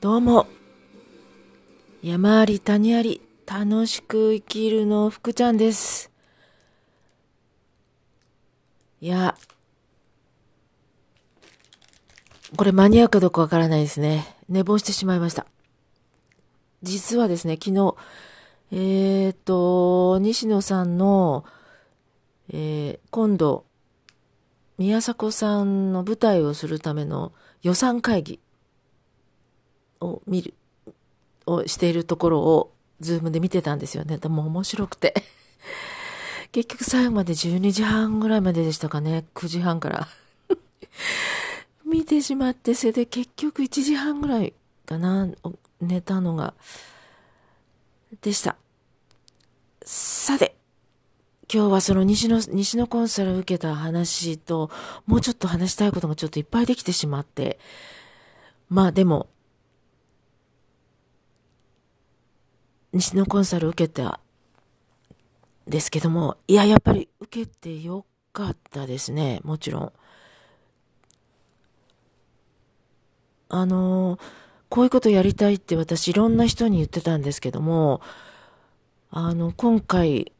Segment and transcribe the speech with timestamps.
[0.00, 0.46] どうも。
[2.02, 6.10] 山あり谷あり、楽しく生きるの福ちゃんです。
[9.02, 9.36] いや、
[12.56, 14.36] これ間に合うかどうかわからないですね。
[14.48, 15.44] 寝坊してしまいました。
[16.82, 17.94] 実はですね、昨日、
[18.72, 21.44] えっ、と、西野さんの、
[22.48, 23.66] えー、今度、
[24.78, 28.40] 宮迫さんの舞台をするための予算会議
[30.00, 30.54] を見る、
[31.46, 34.18] をしているところを、ズームで見てたんですよね。
[34.18, 35.24] でも面白くて
[36.52, 39.24] 結局最後まで12時半ぐらいまででしたかね。
[39.34, 40.08] 9時半から
[41.84, 44.52] 見てしまって、それで結局1時半ぐらい
[44.84, 45.28] かな、
[45.80, 46.54] 寝たのが、
[48.20, 48.56] でした。
[49.82, 50.56] さて、
[51.52, 54.70] 今日はその西の、西のコンサルを受けた話と、
[55.06, 57.58] もうちょっと話したいことがちょっといっぱいできてしまって、
[58.68, 59.28] まあでも、
[62.92, 64.20] 西のコンサル受けた
[65.66, 69.92] ですけども、いや、やっぱり受けてよかったですね、もちろん。
[73.48, 74.18] あの、
[74.68, 78.00] こういうことやりたいって私いろんな人に言ってたんですけども、
[79.10, 80.32] あの、今回、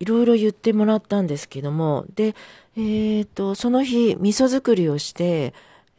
[0.00, 2.34] いろいろ言ってもらったんですけども、で、
[2.76, 5.54] えっ、ー、と、その日、味噌作りをして、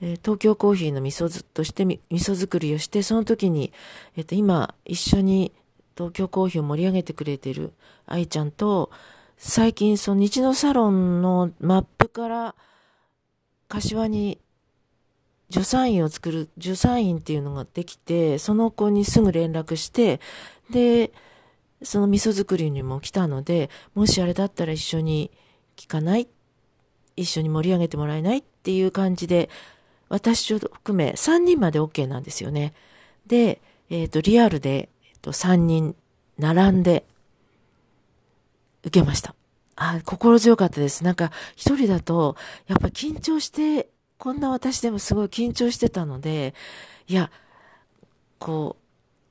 [0.07, 3.73] え東京コーヒーの味噌として味噌作りをして、その時に、
[4.15, 5.51] えっ、と、今、一緒に
[5.97, 7.73] 東京コーヒーを盛り上げてくれてる
[8.05, 8.91] 愛ちゃんと、
[9.37, 12.55] 最近、その日のサロンのマップから、
[13.67, 14.37] 柏に
[15.49, 20.19] 助産院を作る、助産院っていうのができて、その子にすぐ連絡して、
[20.69, 21.11] で、
[21.81, 25.31] その味噌作りにも来たので、もしあれだったら一緒に
[25.75, 26.27] 聞かない？
[27.15, 28.37] 一緒に盛り上げてもらえない？
[28.37, 29.49] っていう感じで、
[30.09, 32.73] 私を含め3人まで OK なんですよね。
[33.27, 35.95] で、えっ、ー、と、リアルで、えー、と3人
[36.37, 37.05] 並んで
[38.83, 39.35] 受けました。
[39.75, 41.03] あ、心強かったです。
[41.03, 42.35] なんか、一人だと、
[42.67, 46.53] やっぱ緊張して、こんな私でもすごい緊張してたので、
[47.07, 47.29] いや、
[48.39, 48.85] こう、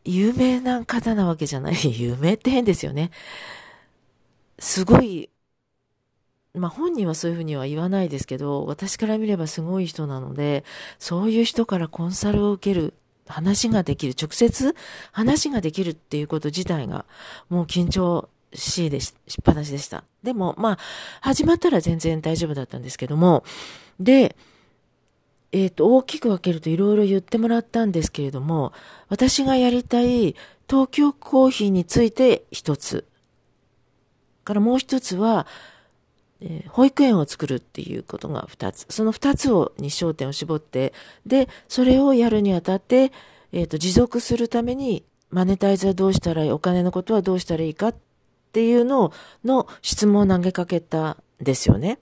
[0.05, 1.77] 有名な方なわけじゃない。
[1.99, 3.11] 有名って変ですよね。
[4.59, 5.31] すごい
[6.55, 10.65] まあ本人はそういうふうには言わないですけど、私から見ればすごい人なので、
[10.99, 12.95] そういう人からコンサルを受ける、
[13.27, 14.75] 話ができる、直接
[15.13, 17.05] 話ができるっていうこと自体が、
[17.49, 20.05] もう緊張しいでし、しっぱなしでした。
[20.23, 20.79] でも、まあ、
[21.21, 23.45] 始まったら全然大丈夫だったんですけども、
[23.99, 24.37] で、
[25.53, 28.73] えっ、ー、と、大きく分けるといろいろ言ってもらったんですけれども、
[29.09, 30.35] 私がやりたい
[30.69, 33.07] 東京コーヒーについて一つ。
[34.43, 35.47] からもう一つは、
[36.41, 38.87] えー、保育園を作るっていうことが二つ。
[38.91, 40.93] その二つを、に焦点を絞って、
[41.27, 43.13] で、それをやるにあたって、
[43.53, 47.95] えっ、ー、と、持続するために、マネタイズはどうしたらいい、お金のことはどうしたらいいかっ
[48.53, 49.13] ていうのを、
[49.45, 51.99] の質問を投げかけたんですよね。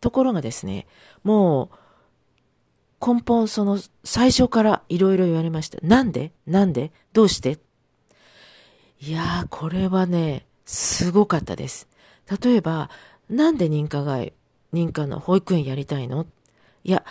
[0.00, 0.86] ところがですね、
[1.22, 1.76] もう、
[3.04, 5.78] 根本その最初からいろいろ言われました。
[5.82, 6.32] なんで？
[6.46, 6.92] なんで？
[7.12, 7.58] どうして？
[9.00, 11.88] いやー、これはね、すごかったです。
[12.40, 12.90] 例えば、
[13.32, 14.34] なんで認可外、
[14.74, 16.26] 認可の保育園やりたいの？
[16.84, 17.02] いや、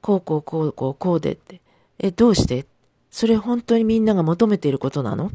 [0.00, 1.60] こうこうこうこうこうでって。
[1.98, 2.64] え、どうして？
[3.10, 5.30] それ本当にみんなが求めていることなの？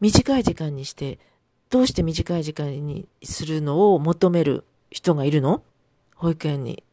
[0.00, 1.18] 短い時間にして、
[1.70, 5.64] どうして短い時間にするのを求める人がいるの？
[6.14, 6.84] 保育園に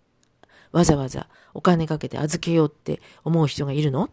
[0.72, 4.09] わざわざお金かけて預けようって思う人がいるの？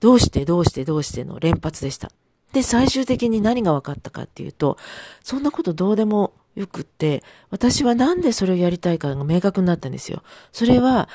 [0.00, 0.44] どうして？
[0.44, 0.84] どうして？
[0.84, 1.24] どうして？
[1.24, 2.10] の連発でした。
[2.52, 4.76] で、最終的に何が分かったかっていうと、
[5.24, 10.22] そんなことどうでもよくって、私はなんでそれをやりたいかが明確になったんですよ。
[10.52, 11.08] それは、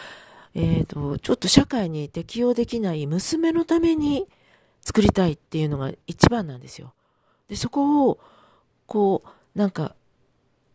[0.56, 4.28] えっ、ー、と、ちょっと社会に適応できない娘のために
[4.82, 6.94] 作りたいっていうのが一番なんですよ。
[7.48, 8.20] で、そこを、
[8.88, 9.96] こう、なんか、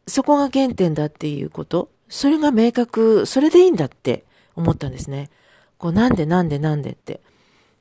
[0.06, 4.24] そこが原点だっていうこと、それが明確、それでいいんだって
[4.54, 5.30] 思ったんですね。
[5.78, 7.20] こう、なんでなんでなんでって。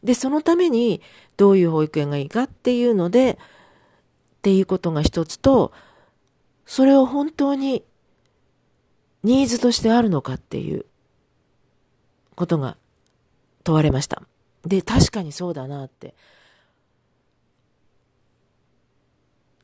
[0.03, 1.01] で、そのために
[1.37, 5.71] どういう保育園がいいかっていうので、っていうことが一つと、
[6.71, 7.83] それを本当に
[9.23, 10.85] ニーズとしてあるのかっていう
[12.35, 12.77] ことが
[13.65, 14.23] 問われました。
[14.65, 16.15] で、確かにそうだなって。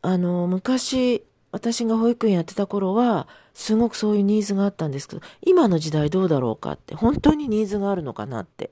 [0.02, 1.24] あの、昔、
[1.54, 8.70] 私が保育園やってた頃は、すごくそういうニーズがあったんですけど、今の時代どうだろうかって、本当にニーズがあるのかなって。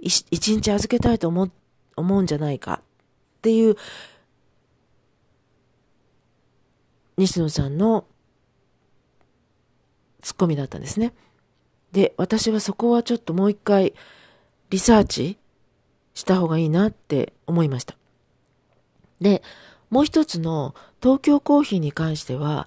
[0.00, 1.48] 一日預けたいと思
[1.96, 3.76] 思うんじゃないかっていう
[7.16, 8.06] 西野さんの
[10.22, 11.12] ツッコミだったんですね。
[11.92, 13.92] で、私はそこはちょっともう一回
[14.70, 15.38] リサーチ
[16.14, 17.96] した方がいいなって思いました。
[19.20, 19.42] で、
[19.90, 22.66] もう一つの東京コーヒーに関しては、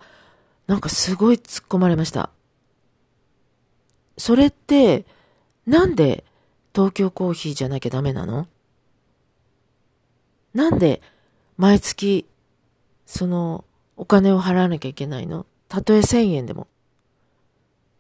[0.68, 2.30] なんかすごい突っ込まれました。
[4.18, 5.06] それって、
[5.65, 6.24] なんで
[6.74, 8.48] 東京コーヒーじゃなきゃダメなの？
[10.53, 11.01] なんで
[11.57, 12.27] 毎月、
[13.06, 13.65] その、
[13.97, 15.45] お金を払わなきゃいけないの？
[15.68, 16.68] たとえ1000円でも。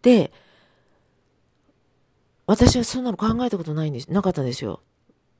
[0.01, 0.31] で、
[2.47, 4.81] 私はそんなの考えたことないんです、なかったんですよ。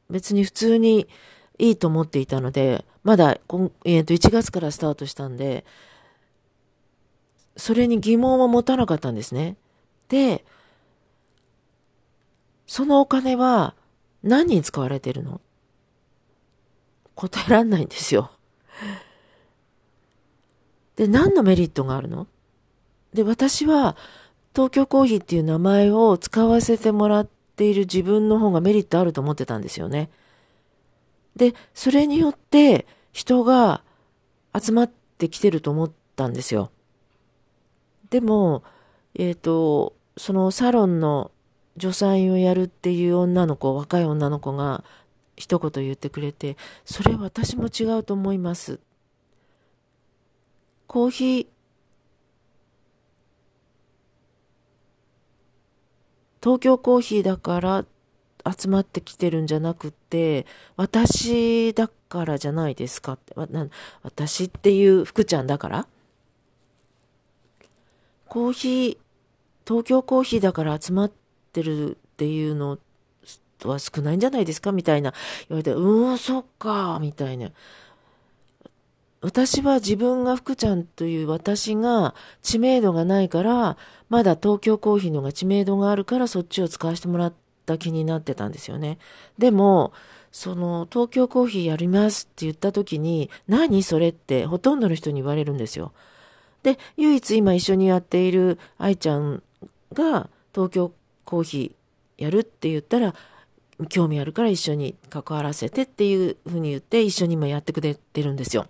[0.09, 1.07] 別に普通に
[1.57, 3.37] いいと思っていたので、まだ、
[3.83, 5.65] えっ、ー、と、1月からスタートしたんで、
[7.57, 9.55] それに疑問を持たなかったんですね。
[10.09, 10.43] で、
[12.67, 13.75] そのお金は
[14.23, 15.39] 何に使われてるの？
[17.13, 18.31] 答えらんないんですよ。
[20.95, 22.27] で、何のメリットがあるの？
[23.13, 23.95] で、私は
[24.53, 30.09] 東京コーヒーっていう名前を使わせてもらっている自分の方がメリットあると思ってたんですよね。
[31.35, 33.81] で、それによって人が
[34.57, 36.71] 集まってきてると思ったんですよ。
[38.09, 38.63] でも、
[39.15, 41.31] えっ、ー、と、そのサロンの
[41.77, 44.85] 助産院をやるっていう女の子、若い女の子が
[45.35, 46.55] 一言言ってくれて、
[46.85, 48.79] それ私も違うと思います。
[50.87, 51.47] コーヒー、
[56.41, 57.85] 東京コーヒーだから
[58.57, 60.45] 集まってきてるんじゃなくて、
[60.77, 63.33] 私だからじゃないですかって。
[64.03, 65.87] 私っていう福ちゃんだから
[68.27, 68.97] コーヒー、
[69.67, 71.11] 東京コーヒーだから集まっ
[71.51, 72.77] てるっていうの
[73.63, 75.13] は少ないんじゃないですかみたいな
[75.49, 77.49] 言われて、うん、そっか、みたいな。
[79.25, 82.13] 私は自分が福ちゃんという私が
[82.43, 83.75] 知名度がないから、
[84.07, 87.33] まだ東京コーヒーのが知名度があるからそっちを使わせてもらっ
[87.65, 88.99] た気になってたんですよね。
[89.39, 89.93] でも、
[90.31, 95.91] その東京コーヒーやりますって言った時に、何それってほとんどの人に言われるんですよ。
[96.61, 99.41] で、唯一今一緒にやっている愛ちゃん
[99.91, 100.91] が東京
[101.23, 103.15] コーヒーやるって言ったら、
[103.89, 108.67] 興味あるから一緒に関わらせてっていうふうに言って一緒に今やってくれてるんですよ。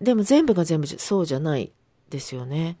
[0.00, 1.72] でも全部が全部そうじゃない
[2.10, 2.78] ですよね。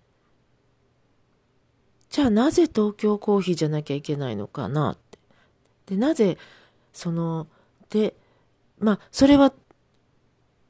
[2.10, 5.18] じゃあなぜ東京コーヒーじゃなきゃいけないのかなって。
[5.86, 6.38] で、なぜ、
[6.92, 7.46] その、
[7.90, 8.14] で、
[8.78, 9.52] まあ、それは、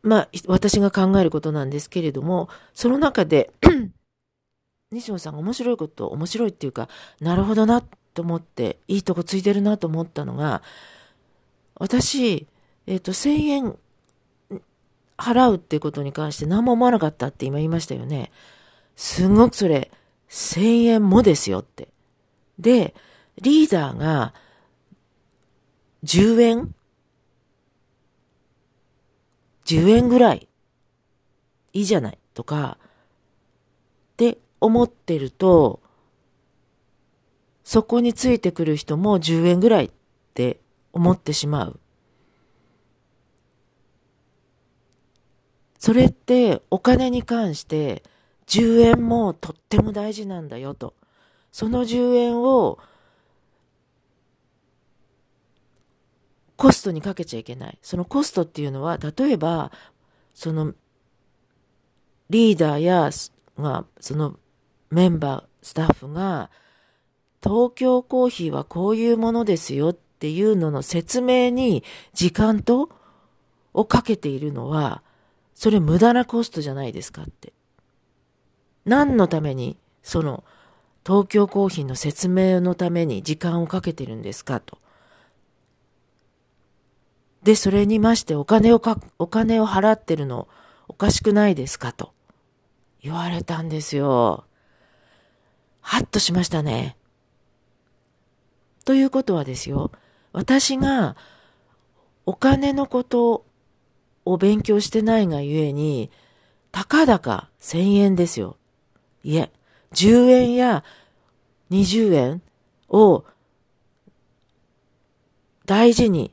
[0.02, 3.52] まあ、私が考えることなんですけれども、その中で
[4.90, 6.88] 西野さんが面白いこと、面白いっていうか、
[7.20, 7.82] なるほどな
[8.14, 10.62] と思って、いいとこついてるなと思ったのが、
[11.74, 12.46] 私、
[12.86, 13.78] えっ、ー、と、1000円
[15.18, 18.30] 払うっていうことに関して何も思わなかったって今言いましたよね。
[18.96, 19.90] すごくそれ、
[20.30, 21.88] 1000円もですよって。
[22.58, 22.94] で、
[23.40, 24.32] リーダーが
[26.04, 26.74] 10円
[29.66, 30.48] ?10 円ぐらい？
[31.72, 32.18] いいじゃない？
[32.34, 32.86] とか、っ
[34.16, 35.80] て思ってると、
[37.64, 39.90] そこについてくる人も10円ぐらいっ
[40.34, 40.58] て
[40.92, 41.80] 思ってしまう。
[45.78, 48.02] それってお金に関して
[48.46, 50.94] 10円もとっても大事なんだよと。
[51.52, 52.78] その10円を
[56.56, 57.78] コストにかけちゃいけない。
[57.82, 59.70] そのコストっていうのは、例えば、
[60.34, 60.74] その
[62.30, 63.10] リーダーや、
[63.56, 64.38] が、その
[64.90, 66.50] メンバー、スタッフが、
[67.42, 72.90] 東京コーヒーはこういうものですよっていうのの説明に時間と
[73.72, 75.02] をかけているのは、
[75.58, 77.52] それ無駄なコストじゃないですかって。
[78.84, 80.44] 何のために、その、
[81.04, 84.78] 東京コーヒーの説明のために時間をかけてるんですかと。
[87.42, 90.46] で、それにましてお金をか、お金を払ってるの
[90.86, 92.12] おかしくないですかと
[93.02, 94.44] 言われたんですよ。
[95.80, 96.96] はっとしましたね。
[98.84, 99.90] ということはですよ、
[100.32, 101.16] 私が
[102.26, 103.47] お金のこと
[104.30, 106.10] を勉強してないがゆえに、
[106.70, 108.56] たかだか1000円ですよ。
[109.24, 109.50] いえ、
[109.92, 110.84] 10円や
[111.70, 112.42] 20円
[112.88, 113.24] を
[115.64, 116.30] 大事に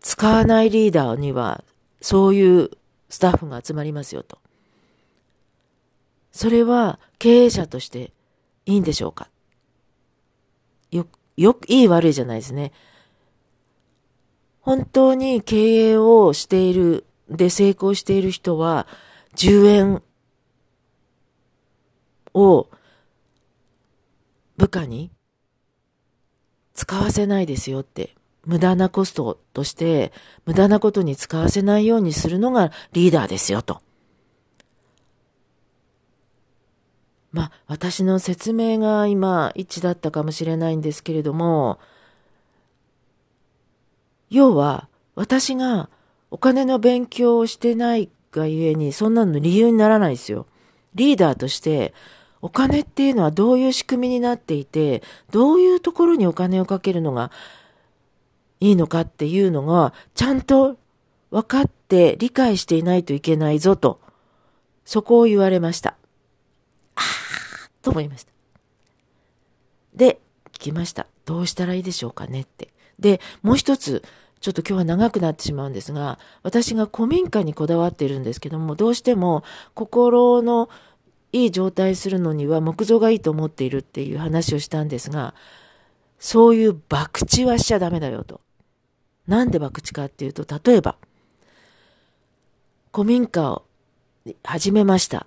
[0.00, 1.64] 使わないリーダーには
[2.00, 2.70] そういう
[3.08, 4.38] スタッフが集まりますよと。
[6.32, 8.12] それは経営者として
[8.66, 9.30] いいんでしょうか？
[10.90, 11.06] よ、
[11.36, 12.72] よく、いい悪いじゃないですね。
[14.60, 18.86] 本当に経営をしている、で成功している人は、
[19.36, 20.02] 10円
[22.34, 22.68] を
[24.56, 25.10] 部下に
[26.74, 30.10] 使わせないですよって、無駄なコストとして
[30.46, 33.82] 無駄なことに使わせないようにするのがリーダーですよと。
[37.30, 41.78] まあ、私の説明が今一致だったかもしれないんですけれども、
[44.30, 45.88] 要は私が
[46.30, 50.46] お金の勉強をしてないがゆえにそんなの理由にならないですよ。
[50.94, 51.94] リーダーとして
[52.40, 57.30] お金っていうのはどういう仕組みになっていて、どういうところにお金をかけるのが
[58.60, 60.76] いいのかっていうのが、ちゃんと
[61.30, 64.00] 分かって理解していないといけないぞと、
[64.84, 65.96] そこを言われました。
[66.94, 67.04] ああ、
[67.82, 68.32] と思いました。
[69.94, 70.20] で、
[70.52, 71.06] 聞きました。
[71.24, 72.68] どうしたらいいでしょうかねって。
[72.98, 74.02] で、もう一つ、
[74.40, 79.42] ちょっと今日は長くなってしまうんですが、私が古民家にこだわっているんですけども、どうしても
[79.74, 80.68] 心の
[81.32, 85.34] いい状態するのには木造がいいと思っているっていう話をしたんですが、
[86.18, 88.40] そういう博打はしちゃダメだよと。
[89.26, 90.96] なんで博打かっていうと、例えば、
[92.92, 93.64] 古民家を
[94.42, 95.26] 始めました。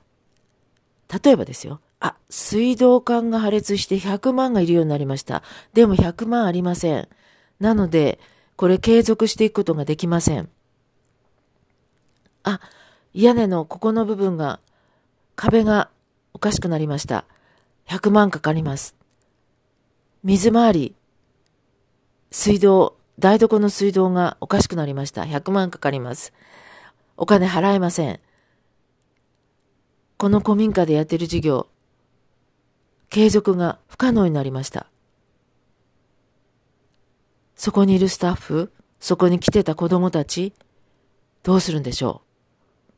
[1.23, 1.79] 例えばですよ。
[1.99, 5.43] あ、水道管が破裂して100万がいるようになりました。
[5.73, 7.07] でも100万ありません。
[7.61, 8.19] なので、
[8.57, 10.49] これ継続していくことができません。
[12.43, 12.59] あ、
[13.13, 14.59] 屋根のここの部分が
[15.35, 15.89] 壁が
[16.33, 17.25] おかしくなりました。
[17.87, 18.95] 100万かかります。
[20.23, 20.95] 水回り、
[22.31, 25.21] 水道、台所の水道がおかしくなりました。
[25.21, 26.33] 100万かかります。
[27.15, 28.19] お金払えません。
[30.17, 31.67] この古民家でやってる事業、
[33.09, 34.87] 継続が不可能になりました。
[37.61, 40.51] そこにいるスタッフ、そこに来てた子供たち、
[41.43, 42.23] どうするんでしょ
[42.89, 42.95] う？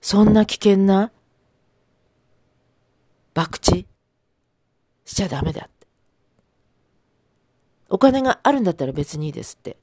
[0.00, 1.12] そんな危険な
[3.36, 3.86] 博打？
[5.04, 5.86] しちゃダメだって。
[7.88, 9.76] お金があるんだったら別にいいですって。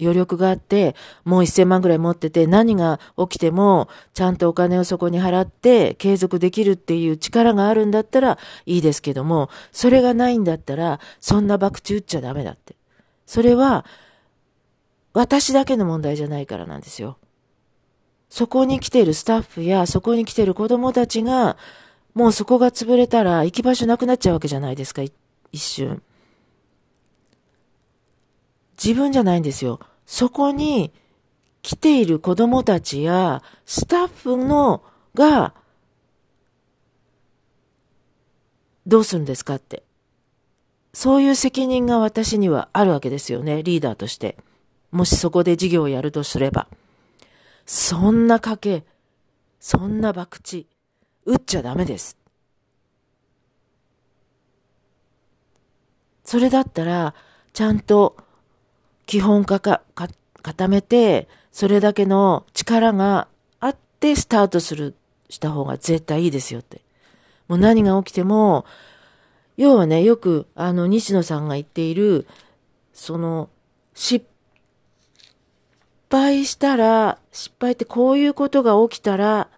[0.00, 12.75] 余力があって、もう1000万ぐらい持ってて、何が起きても、ちゃんとお金をそこに払って、継続できるっていう力があるんだったらいいですけども、それがないんだったら、そんな博打打っちゃダメだって。
[13.26, 13.84] それは、
[15.12, 17.18] 私だけの問題じゃないからなんですよ。
[18.28, 21.56] そこに来ているスタッフや、そこに来ている子供たちが、
[22.14, 25.12] もうそこが潰れたら行き場所なくなっちゃうわけじゃないですか、一
[25.58, 26.02] 瞬。
[28.82, 29.80] 自分じゃないんですよ。
[30.06, 30.92] そこに
[31.62, 34.82] 来ている子供たちやスタッフの
[35.14, 35.54] が、
[38.86, 39.85] どうするんですかって。
[40.96, 44.34] そういう責任が私にはあるわけですよね、リーダーとして。
[44.92, 46.68] もしそこで事業をやるとすれば。
[47.66, 48.84] そんな賭け、
[49.60, 50.66] そんな博打、
[51.26, 52.16] 打っちゃダメです。
[56.24, 57.14] それだったら、
[57.52, 58.16] ちゃんと
[59.04, 60.08] 基本かか、か、
[60.40, 63.28] 固めて、それだけの力が
[63.60, 64.94] あってスタートする、
[65.28, 66.80] した方が絶対いいですよって。
[67.48, 68.64] もう何が起きても、
[69.56, 72.26] 要はね、よく、あの、西野さんが言っている、
[72.92, 73.48] その、
[73.94, 74.26] 失
[76.10, 79.48] 敗したら、失敗ってこういうことが起きたら、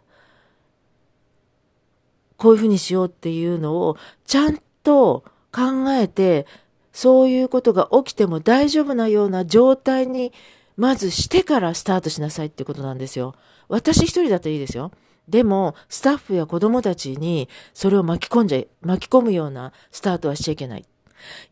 [2.37, 6.47] こういうふうにしようっていうのをちゃんと考えて、
[6.93, 10.33] そういうことが起きても大丈夫なような状態に
[10.76, 13.35] まずしてからスタートしなさいってことなんですよ。
[13.69, 14.93] 私一人だといいですよ。
[15.28, 20.87] でも、スタッフや子供たちにそれを巻き込んじゃ、巻き込むようなスタートはしちゃいけない。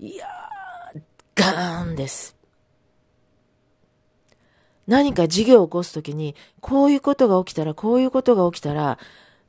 [0.00, 1.02] いやー、
[1.35, 2.35] ガーンです。
[4.87, 8.99] 何か事業を起こすときに、こういうことが起きたら、こういうことが起きたら、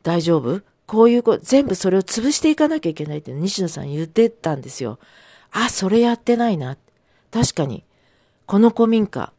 [0.04, 0.62] 大丈夫？
[0.88, 5.00] こういうこ全部それを潰していかなきゃいけないって西野さん言ってたんですよ。
[5.52, 6.78] あ、それやってないな。
[7.30, 7.84] 確かに、
[8.46, 9.32] この古民家、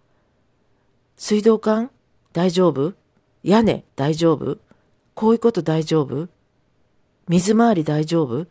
[1.16, 1.90] 水道管？
[2.32, 2.92] 大丈夫？
[3.42, 3.84] 屋根？
[3.96, 4.58] 大丈夫？
[5.18, 6.28] こういうこと大丈夫？
[7.26, 8.46] 水回り大丈夫？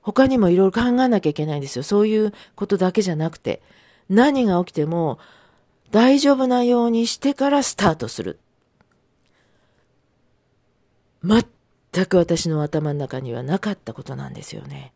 [0.00, 1.82] 他にもいろいろ考えなきゃいけないんですよ。
[1.82, 3.60] そういうことだけじゃなくて、
[4.08, 5.18] 何が起きても
[5.90, 8.38] 大丈夫なようにしてからスタートする。
[11.22, 11.44] 全
[12.06, 14.94] く私の頭の中にはなかったことなんですよね。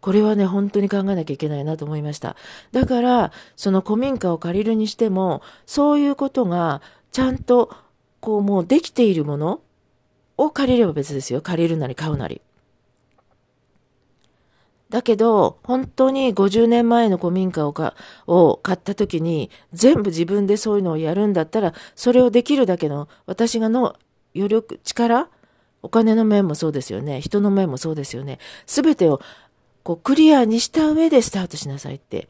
[0.00, 2.34] これはね、本当に考えなきゃいけないなと思いました。
[2.72, 7.85] だから、その古民家を借りるにしても、そういうことがちゃんと、
[8.26, 9.60] こうもうできているもの
[10.36, 11.40] を借りれば別ですよ。
[11.42, 12.42] 借りるなり買うなり。
[14.90, 17.94] だけど、本当に50年前の古民家をか
[18.26, 23.94] を買った時に、全部自分でそういうのをやるんだったら、それをできるだけの私がの
[24.34, 25.28] 余力、力
[25.82, 27.20] お金の面もそうですよね。
[27.20, 28.40] 人の面もそうですよね。
[28.66, 29.20] すべてを
[29.84, 32.28] こうクリアにした上でスタートしなさいって。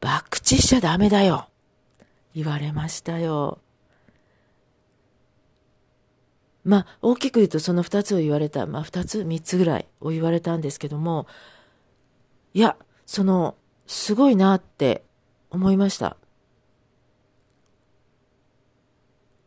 [0.00, 1.48] 博打しちゃダメだよ。
[2.34, 3.58] 言われましたよ。
[6.66, 8.66] まあ、大きく言うとその二つを言われた。
[8.66, 11.28] まあ、二つ三つぐらいを言われたんですけども、
[12.54, 13.54] いや、その、
[13.86, 15.04] すごいなって
[15.50, 16.16] 思いました。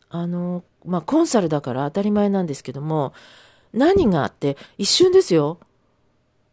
[0.10, 3.14] あの、まあ、コンサルだから当たり前なんですけども、
[3.74, 5.60] 何があって一瞬ですよ。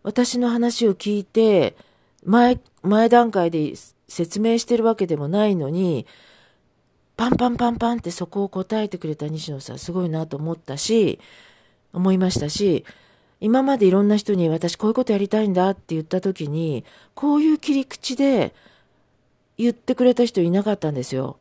[0.02, 1.76] 私の話を聞いて、
[2.24, 3.72] 前、前段階で
[4.08, 6.06] 説明してるわけでもないのに、
[7.16, 11.18] パンパンパンパンってそこを答えてくれた西野さんすごいなと思ったし、
[11.92, 12.84] 思いましたし、
[13.40, 18.54] 今までいろんな人に私こういうことやりたいんだって言った時に、こういう切り口で
[19.58, 21.38] 言ってくれた人いなかったんですよ。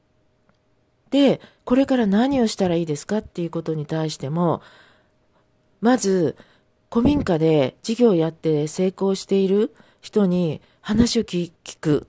[1.11, 4.61] で、これから何をしたらいいですかっていうことに対しても、
[5.81, 6.35] まず、
[6.91, 12.07] 古民家で事業をやって成功している人に話を聞く。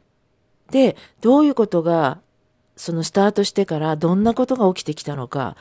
[0.70, 2.20] で、どういうことが、
[2.76, 5.56] そのスタートしてからどんなことが起きてきたのか、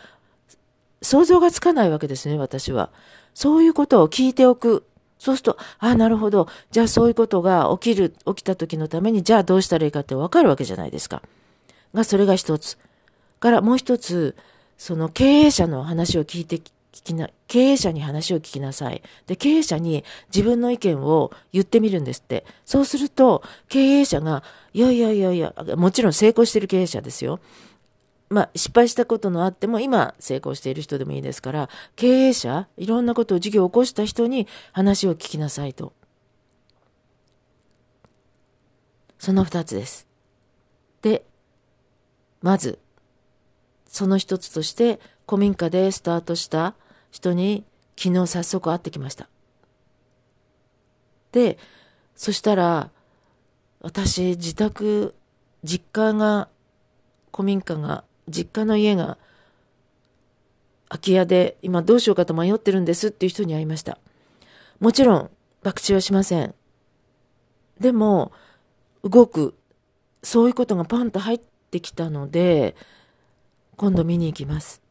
[1.02, 2.90] 想像がつかないわけですね、私は。
[3.34, 4.86] そういうことを聞いておく。
[5.20, 6.48] そうすると、ああ、なるほど。
[6.72, 11.22] じゃあそういうことが起きる、起きた時のために、じゃあどうしたらいいかってわかるわけじゃないですか。
[11.94, 12.78] が、それが一つ。
[13.40, 14.36] からもう一つ、
[14.78, 16.62] その経営者の話を聞いて、
[16.96, 19.04] 聞きな、経営者に話を聞きなさい。
[19.28, 22.46] で、経営者に自分の意見を言ってみるんですって。
[22.64, 27.42] そうすると、経営者が、いやいやいやいや、もちろん成功してる経営者ですよ。
[28.30, 35.92] まあ、失敗したことのあっても、今成功している人でもいいですから、経営者、いろんなことを事業を起こした人に話を聞きなさいと。
[39.20, 40.08] その二つです。
[41.02, 41.26] で、
[42.42, 42.80] まず、
[43.86, 46.76] その一つとして、古民家でスタートした
[47.16, 47.64] 人に
[47.98, 49.30] 昨日早速会ってきました。
[51.32, 51.58] で、
[52.14, 52.92] そしたら、
[53.80, 55.16] 私、自宅、
[55.64, 56.50] 実家が、
[57.34, 59.18] 古民家が、実家の家が、
[60.90, 63.98] 空き家で今どうしようかと迷ってるんですっていう人に会いました。
[64.82, 65.30] もちろん、
[65.64, 66.54] 博打はしません。
[67.80, 68.34] でも、
[69.04, 69.56] 動く、
[70.22, 71.40] そういうことがパンと入っ
[71.72, 72.76] てきたので、
[73.78, 74.85] 今度見に行きます。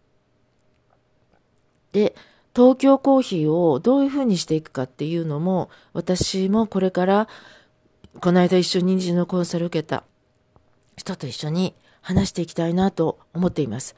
[1.94, 2.16] で、
[2.54, 7.28] 東京コーヒーをどういうふうにしていくかっていうのも、私もこれから、
[8.20, 10.02] この間一緒に人のコンサルを受けた
[10.96, 13.94] 人と一緒に話していきたいなと思っています。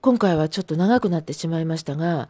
[0.00, 2.28] 今回はちょっと長くなってしまいましたが、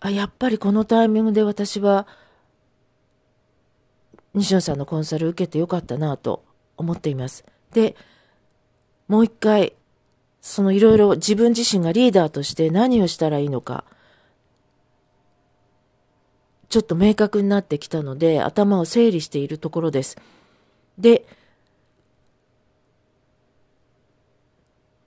[0.00, 2.06] あ、やっぱりこのタイミングで私は、
[4.32, 6.42] 西野さんのコンサルを受けてよかったなと
[6.78, 7.44] 思っています。
[7.72, 7.96] で、
[9.08, 9.74] もう一回、
[10.40, 13.84] そのいろいろ自分自身がリーダーとして何をしたらいいのか、
[16.68, 20.16] ちょっと明確になってきたので、頭を整理しているところです。
[20.98, 21.26] で、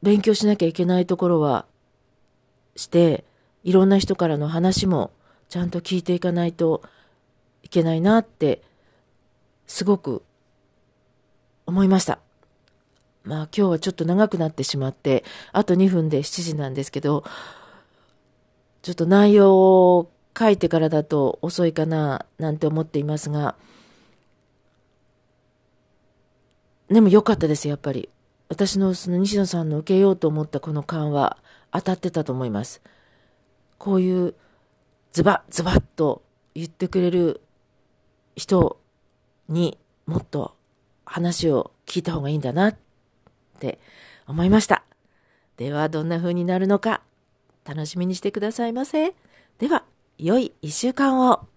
[0.02, 1.65] 勉強しなきゃいけないところは
[2.76, 3.24] して、
[3.63, 5.12] いろんな人からの話も
[5.48, 6.84] ちゃんと聞いていかないと
[7.63, 8.62] いけないなって、
[9.65, 10.22] すごく
[11.65, 12.19] 思いました。
[13.23, 17.23] まあ今日はちょっと長くなってしまって、あと2分で7時なんですけど、
[18.81, 19.55] ちょっと内容
[19.97, 23.55] を書いてからだと遅いかな、なんて思っていますが、
[26.89, 28.09] でも良かったです、やっぱり。
[28.49, 31.38] 私のその西野さんの受けようと思ったこの勘は
[31.71, 32.81] 当たってたと思います。
[33.77, 34.36] こういう
[35.12, 36.21] ズバッズバッと
[36.53, 37.41] 言ってくれる
[38.36, 38.79] 人
[39.49, 40.55] にもっと
[41.05, 42.75] 話を聞いた方がいいんだな
[43.55, 43.79] って
[44.27, 44.83] 思いました。
[45.57, 47.01] では、どんな風になるのか、
[47.65, 49.13] 楽しみにしてくださいませ。
[49.59, 49.85] では、
[50.17, 51.52] 良い一週間を。